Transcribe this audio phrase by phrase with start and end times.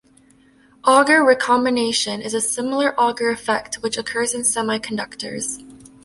[0.83, 5.59] Auger recombination is a similar Auger effect which occurs in semiconductors.